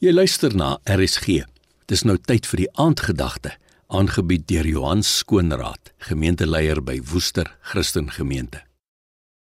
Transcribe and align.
Jy 0.00 0.14
luister 0.16 0.54
na 0.56 0.78
RSG. 0.88 1.42
Dis 1.92 2.06
nou 2.08 2.14
tyd 2.16 2.46
vir 2.48 2.62
die 2.62 2.68
aandgedagte, 2.80 3.50
aangebied 3.92 4.46
deur 4.48 4.64
Johan 4.64 5.02
Skoonraad, 5.04 5.90
gemeenteleier 6.08 6.78
by 6.80 6.94
Woester 7.10 7.50
Christen 7.68 8.06
Gemeente. 8.08 8.62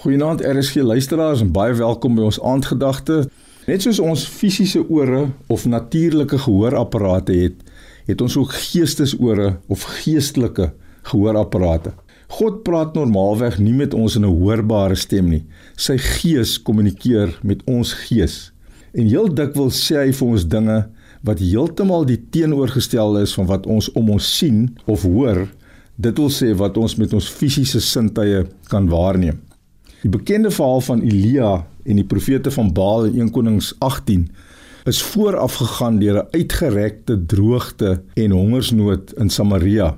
Goeienaand 0.00 0.40
RSG 0.40 0.80
luisteraars 0.80 1.42
en 1.44 1.50
baie 1.52 1.74
welkom 1.76 2.16
by 2.16 2.24
ons 2.30 2.38
aandgedagte. 2.40 3.18
Net 3.66 3.84
soos 3.84 4.00
ons 4.00 4.22
fisiese 4.24 4.80
ore 4.88 5.26
of 5.52 5.66
natuurlike 5.68 6.38
gehoorapparate 6.46 7.36
het, 7.36 7.60
het 8.08 8.24
ons 8.24 8.38
ook 8.40 8.54
geestesore 8.62 9.58
of 9.68 9.84
geestelike 9.98 10.70
gehoorapparate. 11.10 11.92
God 12.40 12.62
praat 12.64 12.96
normaalweg 12.96 13.60
nie 13.60 13.76
met 13.76 13.92
ons 13.92 14.16
in 14.16 14.24
'n 14.24 14.32
hoorbare 14.40 14.96
stem 14.96 15.28
nie. 15.28 15.44
Sy 15.76 15.98
gees 15.98 16.56
kommunikeer 16.56 17.36
met 17.42 17.60
ons 17.66 17.92
gees. 18.08 18.54
En 18.92 19.06
heel 19.06 19.28
dikwels 19.34 19.78
sê 19.86 20.00
hy 20.00 20.12
vir 20.12 20.32
ons 20.34 20.46
dinge 20.50 20.78
wat 21.26 21.42
heeltemal 21.42 22.06
die 22.08 22.18
teenoorgestelde 22.32 23.22
is 23.26 23.34
van 23.36 23.46
wat 23.50 23.66
ons 23.70 23.90
om 23.98 24.10
ons 24.10 24.30
sien 24.38 24.68
of 24.86 25.04
hoor. 25.06 25.46
Dit 26.00 26.18
wil 26.18 26.30
sê 26.32 26.50
wat 26.56 26.78
ons 26.80 26.96
met 26.96 27.12
ons 27.14 27.28
fisiese 27.28 27.80
sintuie 27.84 28.46
kan 28.72 28.88
waarneem. 28.88 29.38
Die 30.00 30.08
bekende 30.08 30.50
verhaal 30.50 30.80
van 30.80 31.02
Elia 31.04 31.58
en 31.84 31.98
die 32.00 32.08
profete 32.08 32.50
van 32.50 32.72
Baal 32.72 33.10
in 33.10 33.26
1 33.26 33.34
Konings 33.36 33.74
18 33.84 34.30
is 34.88 35.02
voorafgegaan 35.12 35.98
deur 36.00 36.22
'n 36.22 36.28
uitgerekte 36.32 37.26
droogte 37.26 38.02
en 38.14 38.30
hongersnood 38.30 39.12
in 39.18 39.28
Samaria. 39.28 39.96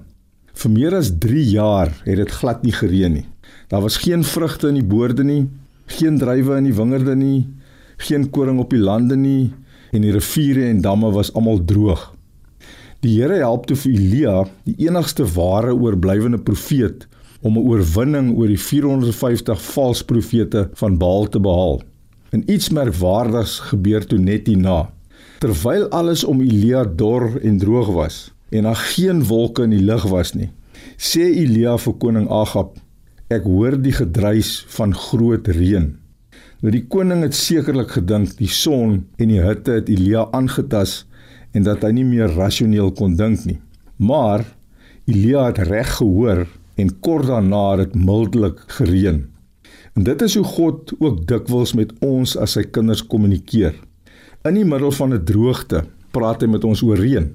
Vir 0.55 0.70
meer 0.70 0.95
as 0.95 1.12
3 1.19 1.45
jaar 1.50 1.92
het 2.05 2.16
dit 2.16 2.30
glad 2.30 2.62
nie 2.62 2.72
gereën 2.72 3.12
nie. 3.12 3.27
Daar 3.69 3.80
was 3.80 3.97
geen 3.97 4.24
vrugte 4.24 4.69
in 4.69 4.74
die 4.74 4.84
boorde 4.84 5.24
nie, 5.24 5.48
geen 5.86 6.19
druiwe 6.19 6.56
in 6.56 6.64
die 6.64 6.74
wingerde 6.74 7.16
nie, 7.16 7.47
geen 8.09 8.29
koring 8.30 8.61
op 8.61 8.70
die 8.70 8.83
lande 8.83 9.16
nie 9.16 9.52
en 9.92 10.05
die 10.05 10.12
riviere 10.12 10.69
en 10.70 10.80
damme 10.80 11.11
was 11.12 11.33
almal 11.37 11.65
droog. 11.65 12.11
Die 13.02 13.16
Here 13.19 13.41
help 13.42 13.66
toe 13.66 13.77
vir 13.77 13.92
Elia, 13.92 14.34
die 14.62 14.77
enigste 14.86 15.27
ware 15.34 15.72
oorblywende 15.75 16.39
profeet, 16.39 17.09
om 17.42 17.59
'n 17.59 17.67
oorwinning 17.67 18.28
oor 18.39 18.47
die 18.47 18.61
450 18.61 19.62
valse 19.75 20.05
profete 20.05 20.69
van 20.75 20.98
Baal 20.98 21.28
te 21.28 21.41
behaal. 21.41 21.83
En 22.31 22.50
iets 22.50 22.70
merkwaardigs 22.70 23.59
gebeur 23.59 24.06
toe 24.06 24.19
net 24.19 24.47
hierna. 24.47 24.92
Terwyl 25.39 25.89
alles 25.89 26.25
om 26.25 26.41
Elia 26.41 26.84
dor 26.84 27.41
en 27.42 27.59
droog 27.59 27.91
was 27.91 28.33
en 28.50 28.62
daar 28.62 28.77
geen 28.77 29.25
wolke 29.25 29.62
in 29.62 29.70
die 29.70 29.83
lug 29.83 30.05
was 30.12 30.34
nie, 30.34 30.50
sê 30.97 31.25
Elia 31.25 31.78
vir 31.78 31.94
koning 31.98 32.28
Agab: 32.28 32.77
"Ek 33.28 33.42
hoor 33.42 33.83
die 33.83 33.92
gedruis 33.92 34.64
van 34.69 34.94
groot 34.94 35.48
reën." 35.48 36.02
Nou 36.62 36.72
die 36.72 36.84
koning 36.86 37.22
het 37.22 37.34
sekerlik 37.34 37.91
gedink 37.91 38.36
die 38.38 38.50
son 38.50 39.06
en 39.19 39.28
die 39.28 39.41
hitte 39.42 39.80
het 39.80 39.88
Elia 39.88 40.28
aangetas 40.33 41.05
en 41.52 41.66
dat 41.66 41.83
hy 41.83 41.91
nie 41.97 42.06
meer 42.06 42.33
rasioneel 42.36 42.92
kon 42.97 43.16
dink 43.19 43.44
nie. 43.44 43.58
Maar 43.97 44.44
Elia 45.10 45.48
het 45.50 45.58
reg 45.69 45.97
gehoor 45.98 46.47
en 46.78 46.92
kort 47.00 47.27
daarna 47.27 47.64
het 47.77 47.92
dit 47.92 48.05
mildelik 48.05 48.62
gereën. 48.78 49.25
En 49.92 50.06
dit 50.06 50.22
is 50.22 50.34
hoe 50.38 50.44
God 50.44 50.92
ook 50.98 51.27
dikwels 51.28 51.75
met 51.77 51.92
ons 52.00 52.36
as 52.36 52.55
sy 52.56 52.62
kinders 52.64 53.03
kommunikeer. 53.06 53.75
In 54.48 54.56
die 54.56 54.64
middel 54.64 54.92
van 54.94 55.12
'n 55.14 55.25
droogte 55.25 55.84
praat 56.10 56.41
hy 56.42 56.48
met 56.48 56.64
ons 56.64 56.83
oor 56.83 56.97
reën. 56.97 57.28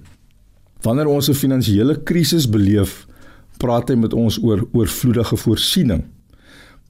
Wanneer 0.81 1.07
ons 1.07 1.29
'n 1.29 1.33
finansiële 1.33 2.03
krisis 2.03 2.49
beleef, 2.49 3.07
praat 3.57 3.89
hy 3.89 3.95
met 3.95 4.13
ons 4.13 4.43
oor 4.43 4.67
oorvloedige 4.73 5.37
voorsiening. 5.37 6.03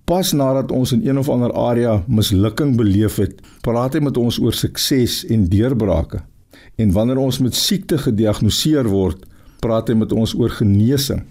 Pas 0.08 0.30
nadat 0.31 0.72
ons 0.72 0.91
in 0.95 1.02
een 1.03 1.17
of 1.19 1.27
ander 1.30 1.52
area 1.53 2.03
mislukking 2.08 2.77
beleef 2.80 3.17
het, 3.19 3.41
praat 3.61 3.97
hy 3.97 4.00
met 4.05 4.16
ons 4.17 4.38
oor 4.39 4.55
sukses 4.55 5.25
en 5.27 5.50
deurbrake. 5.52 6.22
En 6.80 6.94
wanneer 6.95 7.19
ons 7.19 7.39
met 7.44 7.55
siekte 7.55 7.97
gediagnoseer 8.00 8.88
word, 8.88 9.25
praat 9.59 9.91
hy 9.91 9.97
met 10.00 10.13
ons 10.16 10.31
oor 10.39 10.53
genesing. 10.55 11.25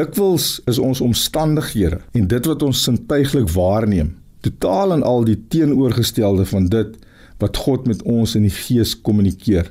Dikwels 0.00 0.62
is 0.64 0.80
ons 0.80 1.02
omstandighede 1.04 1.98
en 2.16 2.28
dit 2.30 2.48
wat 2.48 2.64
ons 2.64 2.84
sintuiglik 2.88 3.50
waarneem, 3.52 4.14
totaal 4.40 4.96
en 4.96 5.04
al 5.04 5.28
die 5.28 5.36
teenoorgestelde 5.52 6.48
van 6.48 6.70
dit 6.72 6.96
wat 7.44 7.60
God 7.66 7.84
met 7.84 8.00
ons 8.08 8.32
in 8.40 8.48
die 8.48 8.54
gees 8.62 8.94
kommunikeer. 8.96 9.68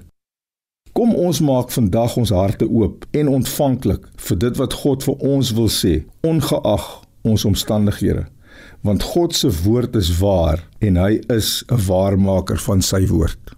Kom 0.94 1.18
ons 1.18 1.42
maak 1.42 1.74
vandag 1.74 2.14
ons 2.22 2.30
harte 2.30 2.70
oop 2.70 3.10
en 3.10 3.34
ontvanklik 3.40 4.06
vir 4.30 4.42
dit 4.46 4.62
wat 4.62 4.78
God 4.86 5.10
vir 5.10 5.28
ons 5.34 5.54
wil 5.58 5.74
sê, 5.82 5.96
ongeag 6.22 6.88
ons 7.26 7.50
omstandighede 7.50 8.28
want 8.82 9.04
God 9.04 9.36
se 9.36 9.50
woord 9.64 9.96
is 9.96 10.18
waar 10.18 10.68
en 10.80 10.96
hy 10.96 11.22
is 11.28 11.64
'n 11.68 11.86
waarmaker 11.88 12.60
van 12.60 12.82
sy 12.82 13.06
woord. 13.08 13.56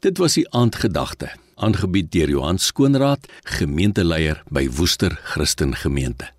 Dit 0.00 0.18
was 0.18 0.34
die 0.34 0.50
aandgedagte, 0.50 1.30
aangebied 1.54 2.12
deur 2.12 2.28
Johan 2.28 2.58
Skoonraad, 2.58 3.28
gemeenteleier 3.42 4.42
by 4.50 4.68
Woester 4.68 5.18
Christen 5.22 5.74
Gemeente. 5.74 6.30